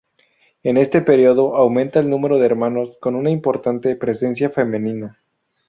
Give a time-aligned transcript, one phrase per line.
[0.63, 5.19] En este periodo aumenta el número de hermanos, con una importante presencia femenina.